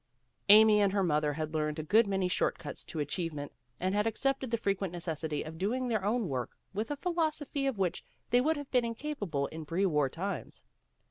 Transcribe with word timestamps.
Amy 0.49 0.81
and 0.81 0.93
her 0.93 1.03
mother 1.03 1.33
had 1.33 1.53
learned 1.53 1.77
a 1.77 1.83
good 1.83 2.07
many 2.07 2.27
short 2.27 2.57
cuts 2.57 2.83
to 2.83 2.97
achieve 2.97 3.35
ment, 3.35 3.51
and 3.79 3.93
had 3.93 4.07
accepted 4.07 4.49
the 4.49 4.57
frequent 4.57 4.91
necessity 4.91 5.43
of 5.43 5.59
doing 5.59 5.87
their 5.87 6.03
own 6.03 6.27
work 6.27 6.57
with 6.73 6.89
a 6.89 6.95
philosophy 6.97 7.67
of 7.67 7.77
which 7.77 8.03
they 8.31 8.41
would 8.41 8.57
have 8.57 8.71
been 8.71 8.83
incapable 8.83 9.45
in 9.49 9.63
pre 9.63 9.85
war 9.85 10.09
times. 10.09 10.65